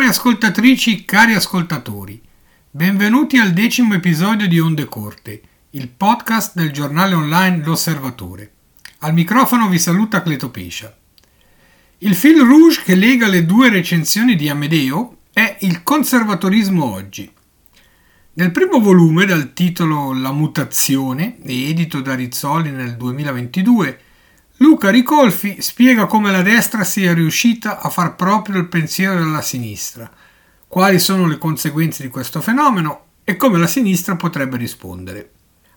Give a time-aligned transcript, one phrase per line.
[0.00, 2.18] Care ascoltatrici, cari ascoltatori,
[2.70, 5.42] benvenuti al decimo episodio di Onde Corte,
[5.72, 8.50] il podcast del giornale online L'Osservatore.
[9.00, 10.96] Al microfono vi saluta Cleto Pescia.
[11.98, 17.30] Il fil rouge che lega le due recensioni di Amedeo è il conservatorismo oggi.
[18.32, 24.00] Nel primo volume, dal titolo La mutazione, edito da Rizzoli nel 2022,
[24.62, 30.10] Luca Ricolfi spiega come la destra sia riuscita a far proprio il pensiero della sinistra,
[30.68, 35.30] quali sono le conseguenze di questo fenomeno e come la sinistra potrebbe rispondere.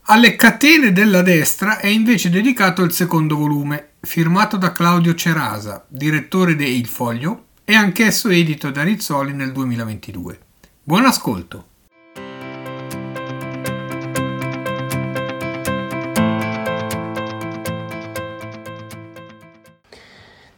[0.08, 6.58] Alle catene della destra è invece dedicato il secondo volume, firmato da Claudio Cerasa, direttore
[6.58, 10.40] de Il Foglio e anch'esso edito da Rizzoli nel 2022.
[10.84, 11.73] Buon ascolto!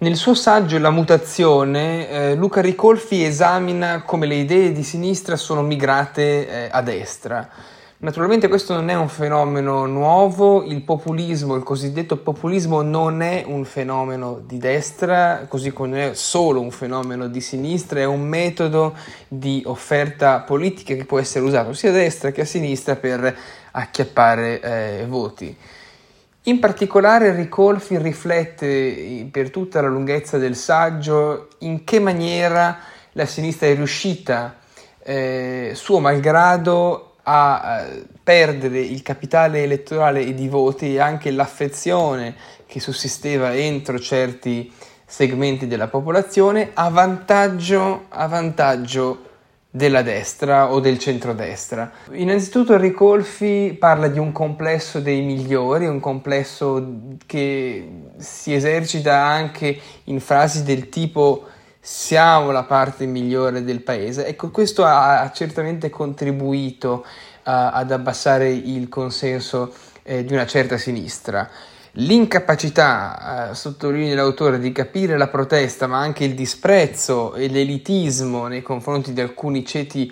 [0.06, 5.64] Nel suo saggio La mutazione, eh, Luca Ricolfi esamina come le idee di sinistra sono
[5.64, 7.50] migrate eh, a destra.
[7.98, 13.66] Naturalmente questo non è un fenomeno nuovo, il populismo, il cosiddetto populismo non è un
[13.66, 18.96] fenomeno di destra, così come non è solo un fenomeno di sinistra, è un metodo
[19.28, 23.36] di offerta politica che può essere usato sia a destra che a sinistra per
[23.72, 25.58] acchiappare eh, voti.
[26.48, 32.78] In particolare Ricolfi riflette per tutta la lunghezza del saggio in che maniera
[33.14, 34.58] la sinistra è riuscita,
[35.02, 42.36] eh, suo malgrado, a eh, perdere il capitale elettorale e di voti e anche l'affezione
[42.68, 44.72] che sussisteva entro certi
[45.04, 49.34] segmenti della popolazione a vantaggio, a vantaggio
[49.76, 51.92] della destra o del centrodestra.
[52.14, 60.22] Innanzitutto Ricolfi parla di un complesso dei migliori, un complesso che si esercita anche in
[60.22, 61.48] frasi del tipo
[61.82, 64.26] siamo la parte migliore del paese.
[64.26, 71.50] Ecco, questo ha certamente contribuito uh, ad abbassare il consenso eh, di una certa sinistra.
[71.98, 78.62] L'incapacità, eh, sottolinea l'autore, di capire la protesta, ma anche il disprezzo e l'elitismo nei
[78.62, 80.12] confronti di alcuni ceti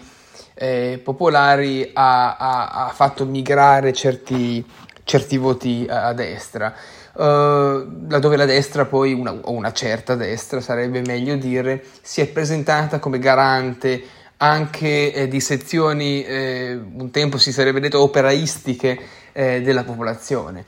[0.53, 4.65] eh, popolari ha, ha, ha, fatto migrare certi,
[5.03, 6.73] certi voti a, a destra.
[7.15, 12.27] Uh, laddove la destra poi, una, o una certa destra sarebbe meglio dire, si è
[12.27, 14.01] presentata come garante
[14.37, 18.97] anche eh, di sezioni, eh, un tempo si sarebbe detto operaistiche
[19.33, 20.65] eh, della popolazione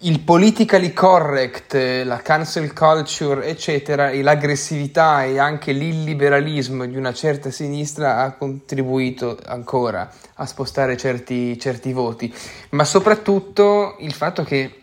[0.00, 1.74] il politically correct,
[2.04, 9.38] la cancel culture, eccetera, e l'aggressività e anche l'illiberalismo di una certa sinistra ha contribuito
[9.44, 12.32] ancora a spostare certi, certi voti,
[12.70, 14.82] ma soprattutto il fatto che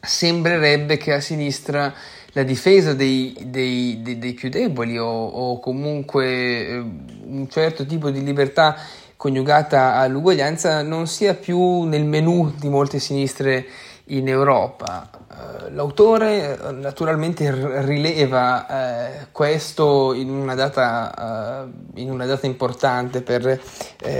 [0.00, 1.92] sembrerebbe che a sinistra
[2.32, 8.10] la difesa dei, dei, dei, dei più deboli o, o comunque eh, un certo tipo
[8.10, 8.76] di libertà
[9.16, 13.66] coniugata all'uguaglianza non sia più nel menù di molte sinistre
[14.06, 15.08] in Europa.
[15.12, 17.50] Uh, l'autore eh, naturalmente
[17.84, 23.60] rileva uh, questo in una, data, in una, data, importante per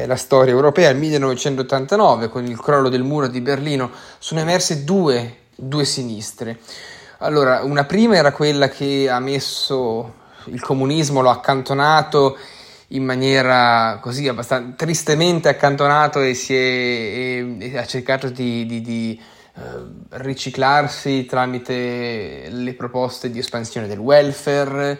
[0.06, 5.36] la storia europea, il 1989, con il crollo del muro di Berlino, sono emerse due,
[5.54, 6.58] due sinistre.
[7.18, 12.36] Allora, una prima era quella che ha messo il comunismo, lo ha accantonato
[12.88, 19.20] in maniera così abbastanza tristemente accantonato e, è, e, e ha cercato di, di, di
[19.20, 19.41] eh,
[20.10, 24.98] riciclarsi tramite le proposte di espansione del welfare,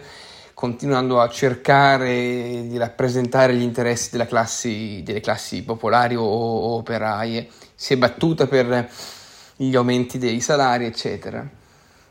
[0.53, 7.93] continuando a cercare di rappresentare gli interessi classi, delle classi popolari o, o operaie, si
[7.93, 8.89] è battuta per
[9.55, 11.61] gli aumenti dei salari, eccetera.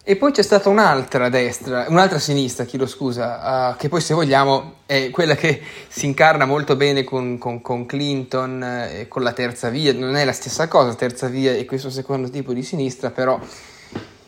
[0.05, 4.79] E poi c'è stata un'altra destra, un'altra sinistra, chiedo scusa, uh, che poi se vogliamo
[4.85, 9.33] è quella che si incarna molto bene con, con, con Clinton eh, e con la
[9.33, 13.13] terza via, non è la stessa cosa, terza via e questo secondo tipo di sinistra,
[13.13, 13.39] però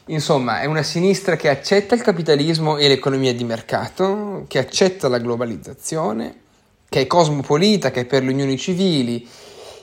[0.07, 5.19] insomma è una sinistra che accetta il capitalismo e l'economia di mercato, che accetta la
[5.19, 6.37] globalizzazione,
[6.89, 9.29] che è cosmopolita, che è per le unioni civili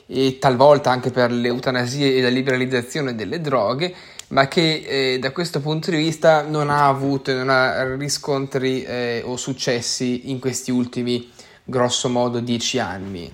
[0.08, 3.94] e talvolta anche per l'eutanasia e la liberalizzazione delle droghe,
[4.32, 9.22] ma che eh, da questo punto di vista non ha avuto, non ha riscontri eh,
[9.26, 11.30] o successi in questi ultimi
[11.64, 13.34] grosso modo dieci anni.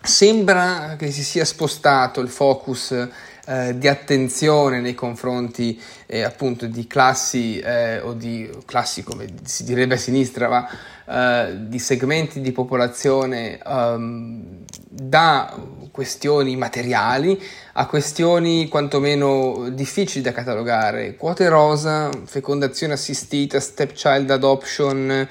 [0.00, 3.08] Sembra che si sia spostato il focus
[3.46, 9.64] eh, di attenzione nei confronti eh, appunto di classi eh, o di classi come si
[9.64, 10.68] direbbe a sinistra, ma
[11.08, 15.56] eh, di segmenti di popolazione um, da
[15.92, 17.40] questioni materiali
[17.74, 25.28] a questioni quantomeno difficili da catalogare, quote rosa, fecondazione assistita, stepchild adoption,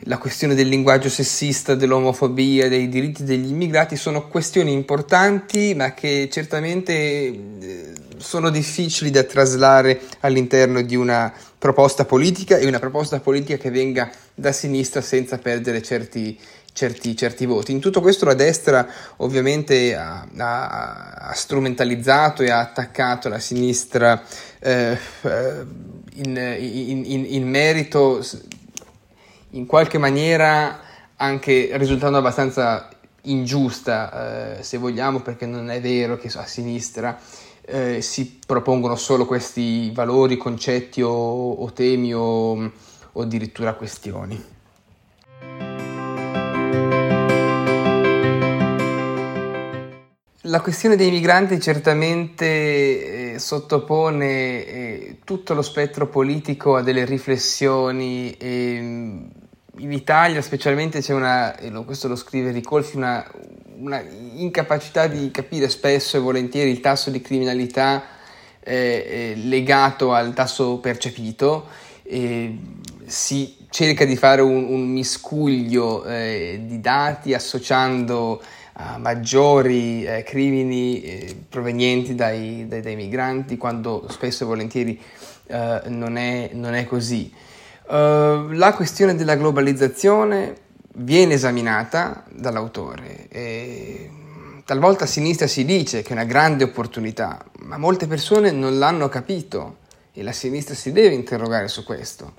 [0.00, 6.28] la questione del linguaggio sessista, dell'omofobia, dei diritti degli immigrati sono questioni importanti ma che
[6.30, 13.56] certamente eh, sono difficili da traslare all'interno di una proposta politica e una proposta politica
[13.56, 16.38] che venga da sinistra senza perdere certi,
[16.72, 17.72] certi, certi voti.
[17.72, 18.86] In tutto questo la destra
[19.16, 24.22] ovviamente ha, ha, ha strumentalizzato e ha attaccato la sinistra
[24.58, 24.98] eh,
[26.16, 28.22] in, in, in, in merito
[29.56, 30.80] in qualche maniera
[31.16, 32.88] anche risultando abbastanza
[33.22, 37.18] ingiusta, eh, se vogliamo, perché non è vero che a sinistra
[37.62, 42.70] eh, si propongono solo questi valori, concetti o, o temi o,
[43.12, 44.54] o addirittura questioni.
[50.48, 58.30] La questione dei migranti certamente eh, sottopone eh, tutto lo spettro politico a delle riflessioni
[58.34, 59.28] e
[59.78, 63.24] in Italia specialmente c'è una, e questo lo scrive Ricolfi, una,
[63.78, 64.02] una,
[64.34, 68.04] incapacità di capire spesso e volentieri il tasso di criminalità
[68.60, 71.66] eh, eh, legato al tasso percepito,
[72.02, 72.56] eh,
[73.04, 78.42] si cerca di fare un, un miscuglio eh, di dati associando
[78.78, 85.00] a maggiori eh, crimini eh, provenienti dai, dai, dai, migranti quando spesso e volentieri
[85.48, 87.32] non è, non è così.
[87.88, 90.56] Uh, la questione della globalizzazione
[90.94, 94.10] viene esaminata dall'autore e
[94.64, 99.08] talvolta a sinistra si dice che è una grande opportunità, ma molte persone non l'hanno
[99.08, 99.76] capito
[100.12, 102.34] e la sinistra si deve interrogare su questo.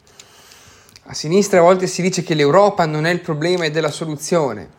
[1.04, 3.92] A sinistra a volte si dice che l'Europa non è il problema ed è la
[3.92, 4.72] soluzione.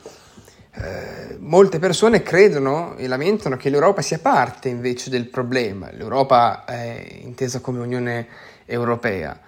[0.75, 5.91] Eh, molte persone credono e lamentano che l'Europa sia parte invece del problema.
[5.93, 8.27] L'Europa è intesa come Unione
[8.67, 9.41] Europea.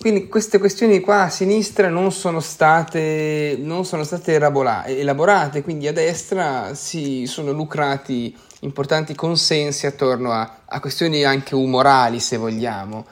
[0.00, 5.92] Quindi queste questioni qua a sinistra non sono state, non sono state elaborate, quindi a
[5.92, 13.04] destra si sono lucrati importanti consensi attorno a, a questioni anche umorali, se vogliamo.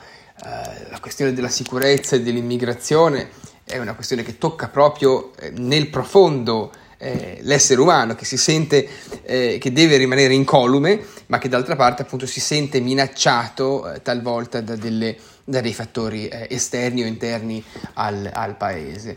[0.43, 3.33] Uh, la questione della sicurezza e dell'immigrazione
[3.65, 8.89] è una questione che tocca proprio eh, nel profondo eh, l'essere umano che si sente
[9.23, 14.61] eh, che deve rimanere incolume, ma che d'altra parte appunto si sente minacciato eh, talvolta
[14.61, 17.65] da delle da dei fattori eh, esterni o interni
[17.95, 19.15] al, al, paese.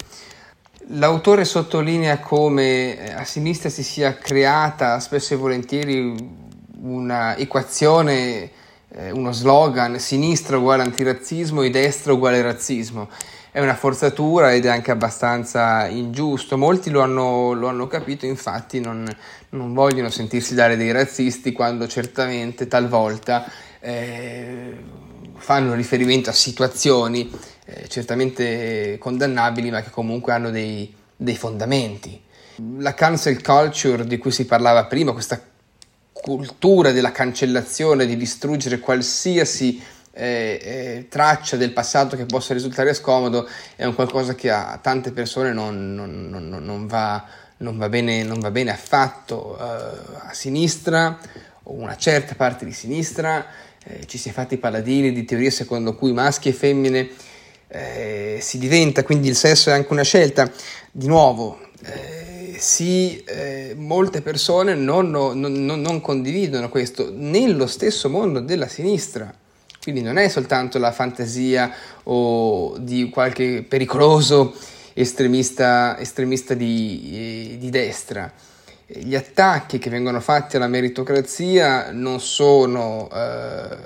[0.88, 6.16] L'autore sottolinea come eh, a sinistra si sia creata spesso e volentieri
[6.84, 8.50] una equazione,
[9.12, 13.08] uno slogan sinistra uguale antirazzismo e destra uguale razzismo.
[13.54, 16.58] È una forzatura ed è anche abbastanza ingiusto.
[16.58, 19.06] Molti lo hanno, lo hanno capito, infatti non,
[19.50, 23.46] non, vogliono sentirsi dare dei razzisti quando certamente talvolta
[23.82, 24.74] eh,
[25.36, 27.30] fanno riferimento a situazioni
[27.66, 32.22] eh, certamente condannabili, ma che comunque hanno dei, dei fondamenti.
[32.78, 35.42] La cancel culture di cui si parlava prima, questa
[36.14, 43.48] cultura della cancellazione, di distruggere qualsiasi eh, eh, traccia del passato che possa risultare scomodo,
[43.76, 47.24] è un qualcosa che a tante persone non, non, non, non va,
[47.58, 49.58] va, bene, va, bene, affatto.
[49.60, 51.18] Uh, a sinistra,
[51.64, 53.46] o una certa parte di sinistra,
[53.84, 57.10] eh, ci si è fatti paladini di teorie secondo cui maschi e femmine
[57.68, 60.52] eh, si diventa, quindi il sesso è anche una scelta.
[60.92, 68.10] Di nuovo, eh, sì, eh, molte persone non, non, non, non condividono questo nello stesso
[68.10, 69.34] mondo della sinistra.
[69.82, 71.72] Quindi non è soltanto la fantasia
[72.04, 74.54] o di qualche pericoloso
[74.94, 78.32] estremista, estremista di, eh, di destra.
[78.86, 83.78] Gli attacchi che vengono fatti alla meritocrazia non sono, eh,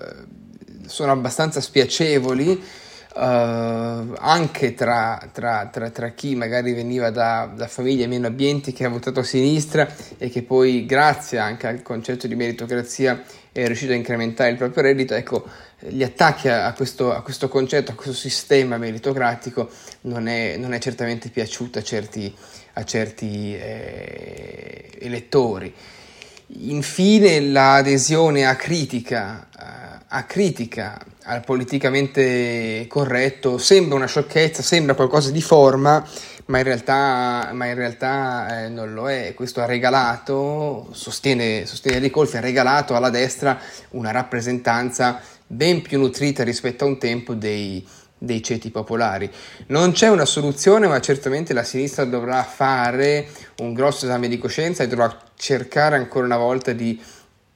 [0.86, 2.84] sono abbastanza spiacevoli
[3.16, 8.84] Uh, anche tra, tra, tra, tra, chi magari veniva da, da, famiglie meno abbienti che
[8.84, 9.88] ha votato a sinistra
[10.18, 13.24] e che poi grazie anche al concetto di meritocrazia
[13.62, 15.46] è riuscito a incrementare il proprio reddito, ecco,
[15.80, 19.70] gli attacchi a, questo, a questo, concetto, a questo sistema meritocratico
[20.02, 22.36] non è, non è certamente piaciuto a certi,
[22.74, 25.74] a certi eh, elettori.
[26.48, 28.58] Infine l'adesione a
[30.24, 36.06] critica, a critica al politicamente corretto sembra una sciocchezza, sembra qualcosa di forma,
[36.46, 39.34] ma in realtà, ma in realtà eh, non lo è.
[39.34, 43.60] Questo ha regalato, sostiene, sostiene Ricolfi, ha regalato alla destra
[43.92, 47.86] una rappresentanza ben più nutrita rispetto a un tempo dei,
[48.18, 49.30] dei ceti popolari.
[49.68, 53.28] Non c'è una soluzione, ma certamente la sinistra dovrà fare
[53.62, 57.02] un grosso esame di coscienza e dovrà cercare ancora una volta di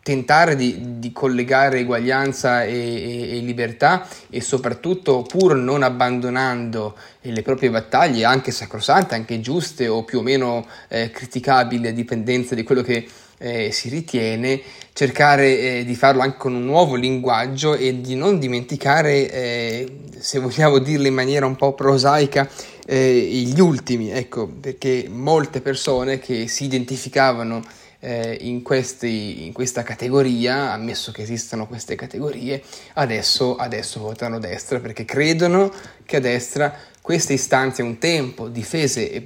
[0.01, 7.41] tentare di, di, collegare eguaglianza e, e, e, libertà e soprattutto pur non abbandonando le
[7.41, 12.63] proprie battaglie anche sacrosante, anche giuste o più o meno eh, criticabili a dipendenza di
[12.63, 13.07] quello che
[13.39, 14.61] eh, si ritiene,
[14.93, 20.39] cercare eh, di farlo anche con un nuovo linguaggio e di non dimenticare, eh, se
[20.39, 22.49] vogliamo dirlo in maniera un po' prosaica,
[22.85, 27.61] eh, gli ultimi, ecco, perché molte persone che si identificavano
[27.99, 32.61] eh, in, questi, in, questa categoria, ammesso che esistano queste categorie,
[32.93, 35.71] adesso, adesso votano destra perché credono
[36.05, 39.25] che a destra queste istanze un tempo difese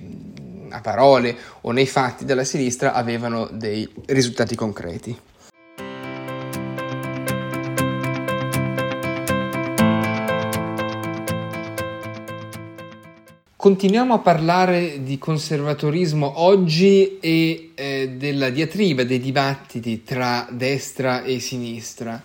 [0.69, 5.17] a parole o nei fatti dalla sinistra avevano dei risultati concreti.
[13.63, 21.39] Continuiamo a parlare di conservatorismo oggi e eh, della diatriba, dei dibattiti tra destra e
[21.39, 22.21] sinistra.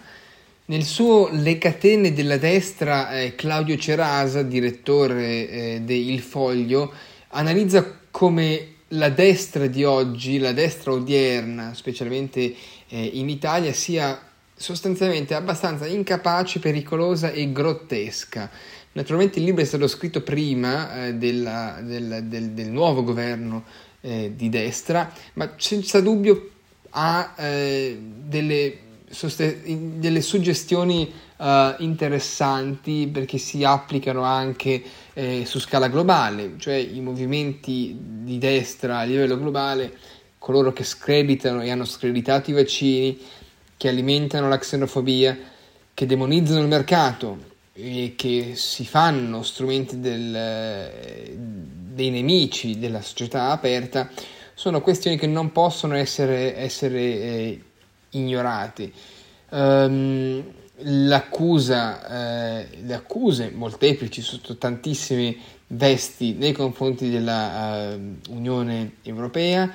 [0.64, 6.92] Nel suo Le catene della destra, eh, Claudio Cerasa, direttore eh, de Il Foglio,
[7.28, 12.52] analizza come la destra di oggi, la destra odierna, specialmente
[12.88, 14.21] eh, in Italia, sia
[14.57, 18.50] sostanzialmente abbastanza incapace, pericolosa e grottesca
[18.99, 23.62] Naturalmente il libro è stato scritto prima eh, della, del, del, del, nuovo governo
[24.00, 26.50] eh, di destra, ma senza dubbio
[26.90, 28.78] ha eh, delle,
[29.09, 37.00] sost- delle, suggestioni uh, interessanti perché si applicano anche eh, su scala globale, cioè i
[37.00, 39.97] movimenti di destra a livello globale,
[40.38, 43.17] coloro che screditano e hanno screditato i vaccini,
[43.76, 45.38] che alimentano la xenofobia,
[45.95, 51.32] che demonizzano il mercato, e che si fanno strumenti del,
[51.94, 54.11] dei nemici della società aperta
[54.52, 57.62] sono questioni che non possono essere, essere eh,
[58.11, 58.90] ignorate.
[59.50, 60.42] Um,
[60.82, 69.73] l'accusa, eh, le accuse molteplici sotto tantissimi vesti nei confronti dell'Unione uh, Europea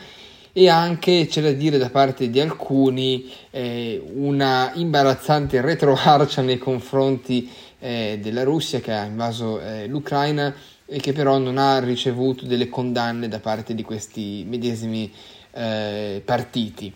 [0.55, 7.49] e anche c'è da dire da parte di alcuni eh, una imbarazzante retroarcia nei confronti
[7.83, 12.69] eh, della Russia che ha invaso eh, l'Ucraina e che però non ha ricevuto delle
[12.69, 15.11] condanne da parte di questi medesimi
[15.51, 16.93] eh, partiti.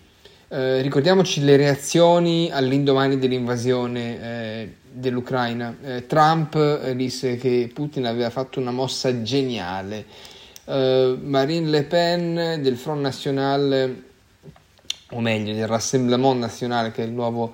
[0.48, 5.76] Eh, ricordiamoci le reazioni all'indomani dell'invasione eh, dell'Ucraina.
[5.84, 10.06] Eh, Trump disse che Putin aveva fatto una mossa geniale.
[10.68, 14.04] Marine Le Pen del Front National,
[15.12, 17.54] o meglio del Rassemblement National, che è il nuovo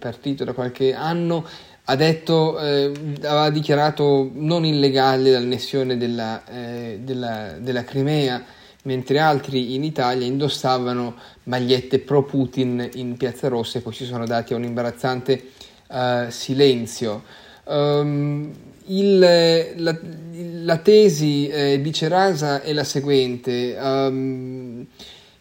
[0.00, 1.46] partito da qualche anno,
[1.88, 8.44] ha detto, eh, aveva dichiarato non illegale l'annessione della, eh, della, della, Crimea,
[8.82, 11.14] mentre altri in Italia indossavano
[11.44, 15.50] magliette pro Putin in Piazza Rossa e poi si sono dati a un imbarazzante
[15.88, 17.22] uh, silenzio.
[17.64, 18.52] Um,
[18.86, 19.18] il,
[19.76, 19.96] la,
[20.62, 23.76] la, tesi eh, di Cerasa è la seguente.
[23.80, 24.86] Um,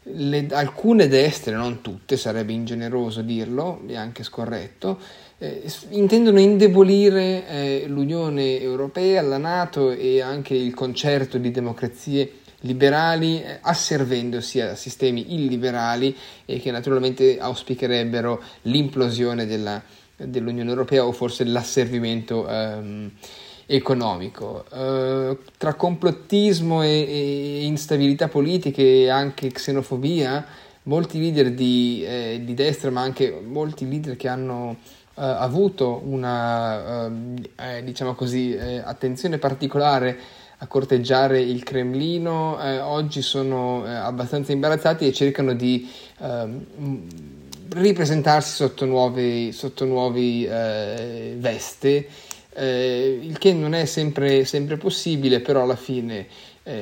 [0.07, 4.99] le, alcune destre, non tutte, sarebbe ingeneroso dirlo, è anche scorretto,
[5.37, 13.41] eh, intendono indebolire eh, l'Unione Europea, la Nato e anche il concerto di democrazie liberali
[13.41, 16.15] eh, asservendosi a sistemi illiberali
[16.45, 19.81] e che naturalmente auspicherebbero l'implosione della,
[20.15, 23.11] dell'Unione Europea o forse l'asservimento ehm,
[23.67, 24.63] economico.
[24.69, 30.45] Uh, tra complottismo e, e, instabilità politiche e anche xenofobia,
[30.83, 34.77] molti leader di, eh, di destra, ma anche molti leader che hanno
[35.17, 40.19] Uh, avuto una uh, eh, diciamo così, eh, attenzione particolare
[40.57, 46.65] a corteggiare il Cremlino, eh, oggi sono eh, abbastanza imbarazzati e cercano di ehm,
[47.69, 52.07] ripresentarsi sotto nuovi, sotto nuovi eh, veste,
[52.57, 56.27] il che non è sempre, sempre, possibile, però alla fine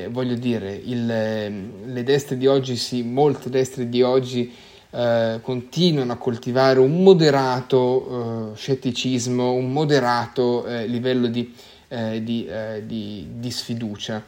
[0.09, 4.53] voglio dire, il, le destre di oggi, sì, molte destre di oggi
[4.95, 11.51] eh, continuano a coltivare un moderato eh, scetticismo, un moderato eh, livello di,
[11.87, 14.23] eh, di, eh, di, di, sfiducia.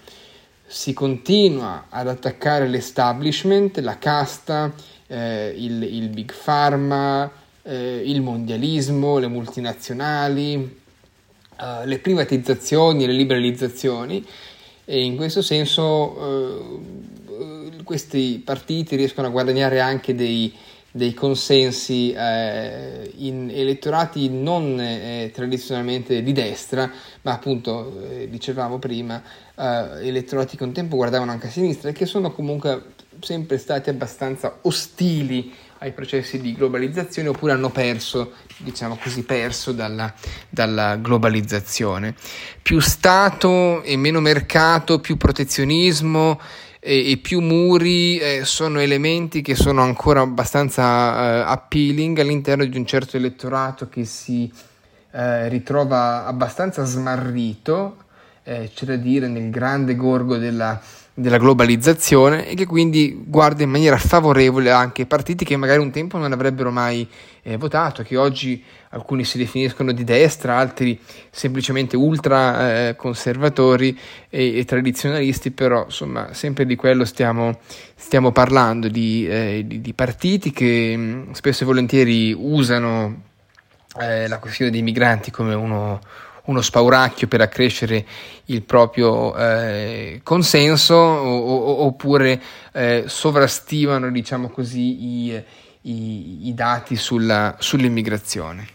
[0.66, 4.74] Si continua ad attaccare l'establishment, la casta,
[5.08, 7.32] il, il, big pharma,
[7.66, 10.82] il mondialismo, le multinazionali,
[11.84, 14.26] le privatizzazioni, le liberalizzazioni
[14.84, 16.74] e in questo senso
[17.86, 20.54] questi partiti riescono a guadagnare anche dei,
[20.92, 29.22] dei consensi eh, in elettorati non eh, tradizionalmente di destra, ma appunto, eh, dicevamo prima,
[29.56, 33.90] eh, elettorati che un tempo guardavano anche a sinistra e che sono comunque sempre stati
[33.90, 40.14] abbastanza ostili ai processi di globalizzazione oppure hanno perso, diciamo così, perso dalla,
[40.50, 42.16] dalla globalizzazione.
[42.62, 46.40] Più Stato e meno mercato, più protezionismo
[46.86, 52.78] e, e più muri eh, sono elementi che sono ancora abbastanza eh, appealing all'interno di
[52.78, 54.52] un certo elettorato che si
[55.12, 57.98] eh, ritrova abbastanza smarrito,
[58.44, 60.80] eh, c'è da dire, nel grande gorgo della
[61.18, 66.18] della globalizzazione e che quindi guarda in maniera favorevole anche partiti che magari un tempo
[66.18, 67.08] non avrebbero mai
[67.42, 71.00] eh, votato, che oggi alcuni si definiscono di destra, altri
[71.32, 73.98] semplicemente ultra eh, conservatori
[74.30, 77.60] e, e, tradizionalisti, però insomma sempre di quello stiamo,
[77.96, 83.22] stiamo parlando, di, eh, di, di, partiti che mh, mm, spesso e volentieri usano
[84.02, 86.02] eh, la questione dei migranti come uno,
[86.46, 88.06] uno spauracchio per accrescere
[88.46, 92.42] il proprio eh, consenso o, oppure
[92.74, 95.44] eh, sovrastimano diciamo così, i,
[95.82, 98.74] i, i dati sulla, sull'immigrazione.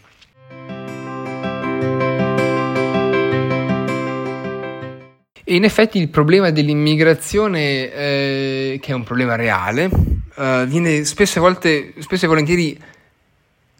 [5.43, 9.89] E in effetti il problema dell'immigrazione, eh, che è un problema reale,
[10.37, 12.79] eh, viene spesso volte, spesso e volentieri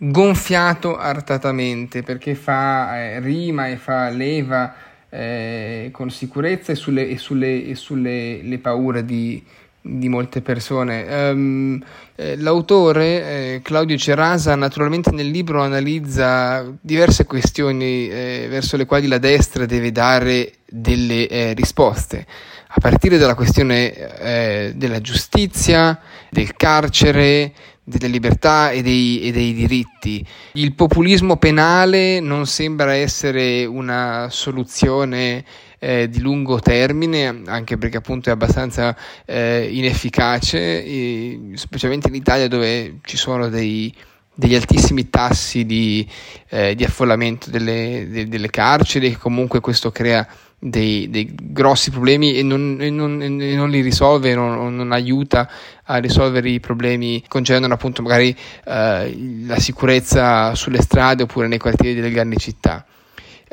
[0.03, 4.73] gonfiato artatamente perché fa eh, rima e fa leva
[5.09, 9.43] eh, con sicurezza e sulle, e sulle, e sulle le paure di,
[9.79, 11.29] di molte persone.
[11.29, 11.83] Um,
[12.15, 19.07] eh, l'autore eh, Claudio Cerasa naturalmente nel libro analizza diverse questioni eh, verso le quali
[19.07, 22.25] la destra deve dare delle eh, risposte,
[22.69, 25.99] a partire dalla questione eh, della giustizia,
[26.31, 27.53] del carcere,
[27.97, 30.25] delle libertà e dei, e dei, diritti.
[30.53, 35.43] Il populismo penale non sembra essere una soluzione
[35.79, 42.47] eh, di lungo termine, anche perché appunto è abbastanza eh, inefficace, e, specialmente in Italia
[42.47, 43.93] dove ci sono dei,
[44.33, 46.07] degli altissimi tassi di,
[46.49, 50.27] eh, di affollamento delle, de, delle carceri, comunque questo crea
[50.63, 55.49] dei, dei, grossi problemi e non, e non, e non li risolve, non, non, aiuta
[55.85, 61.95] a risolvere i problemi concernono appunto magari eh, la sicurezza sulle strade oppure nei quartieri
[61.95, 62.85] delle grandi città.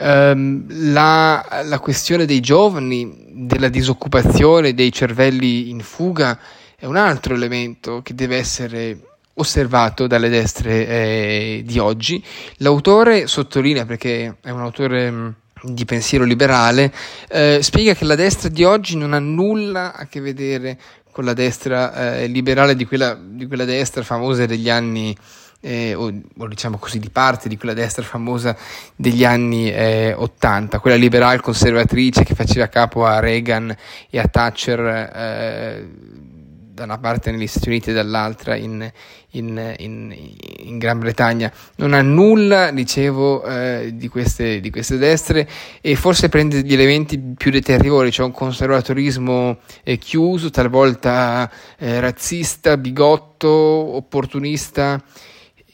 [0.01, 6.38] Um, la, la, questione dei giovani, della disoccupazione, dei cervelli in fuga
[6.77, 8.99] è un altro elemento che deve essere
[9.35, 12.23] osservato dalle destre eh, di oggi.
[12.59, 16.92] L'autore sottolinea, perché è un autore di pensiero liberale,
[17.29, 20.79] eh, spiega che la destra di oggi non ha nulla a che vedere
[21.11, 25.16] con la destra eh, liberale di quella, di quella, destra famosa degli anni,
[25.61, 28.57] eh, o, o, diciamo così di parte di quella destra famosa
[28.94, 33.75] degli anni eh, 80, quella liberale conservatrice che faceva capo a Reagan
[34.09, 35.88] e a Thatcher eh,
[36.79, 38.88] da una parte negli Stati Uniti e dall'altra in,
[39.31, 40.14] in, in,
[40.59, 45.49] in Gran Bretagna, non ha nulla, dicevo, eh, di, queste, di, queste, destre
[45.81, 52.77] e forse prende gli elementi più deteriori, cioè un conservatorismo eh, chiuso, talvolta eh, razzista,
[52.77, 55.03] bigotto, opportunista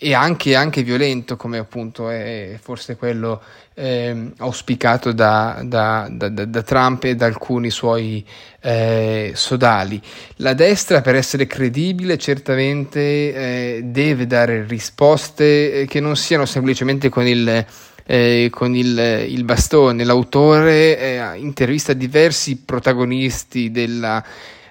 [0.04, 3.40] e anche, anche, violento, come appunto è forse quello
[3.72, 8.22] eh, auspicato da, da, da, da, Trump e da alcuni suoi
[8.60, 9.98] eh, sodali.
[10.36, 17.08] La destra, per essere credibile, certamente eh, deve dare risposte eh, che non siano semplicemente
[17.08, 17.64] con il.
[18.06, 20.04] Eh, con il, il, bastone.
[20.04, 24.22] L'autore eh, intervista diversi protagonisti della,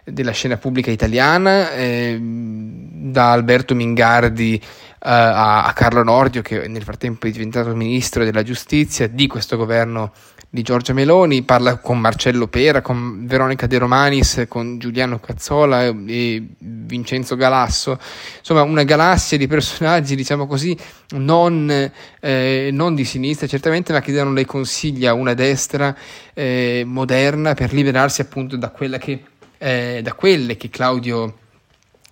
[0.04, 4.62] della scena pubblica italiana, eh, da Alberto Mingardi
[5.06, 10.14] a, a Carlo Nordio, che nel frattempo è diventato ministro della giustizia di questo governo
[10.50, 16.48] di Giorgia Meloni, parla con Marcello Pera, con Veronica De Romanis, con Giuliano Cazzola e
[16.60, 18.00] Vincenzo Galasso,
[18.38, 20.78] insomma una galassia di personaggi, diciamo così,
[21.14, 25.96] non, eh, non di sinistra certamente, ma che danno dei consigli a una destra
[26.36, 29.24] eh, moderna per liberarsi appunto da, che,
[29.58, 31.34] eh, da quelle che Claudio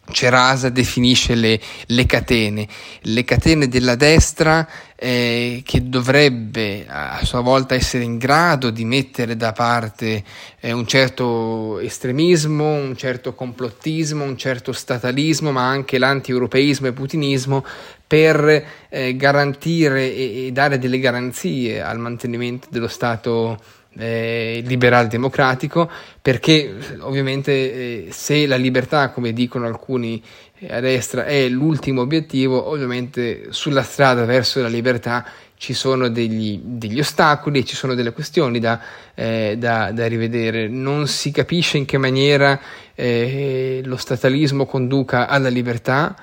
[0.10, 2.68] Cerasa definisce le, le, catene,
[3.02, 9.36] le catene della destra eh, che dovrebbe a sua volta essere in grado di mettere
[9.36, 10.24] da parte
[10.60, 17.66] eh, un certo estremismo, un certo complottismo, un certo statalismo, ma anche l'anti-europeismo e putinismo
[18.06, 23.58] per eh, garantire e, e dare delle garanzie al mantenimento dello Stato
[23.98, 25.90] eh, liberal democratico
[26.22, 30.24] perché ovviamente eh, se la libertà come dicono alcuni
[30.60, 35.26] eh, a destra è l'ultimo obiettivo ovviamente sulla strada verso la libertà
[35.58, 38.82] ci sono degli, degli ostacoli ci sono delle questioni da,
[39.14, 40.68] eh, da, da, rivedere.
[40.68, 42.60] Non si capisce in che maniera
[42.96, 46.16] eh, lo statalismo conduca alla libertà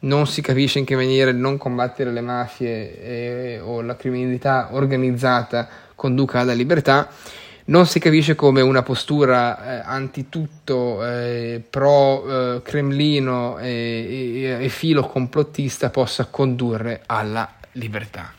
[0.00, 5.68] non si capisce in che maniera non combattere le mafie e, o la criminalità organizzata
[5.98, 7.10] conduca alla libertà,
[7.64, 14.68] non si capisce come una postura eh, antitutto eh, pro eh, Cremlino e, e, e
[14.68, 18.32] filo complottista possa condurre alla libertà.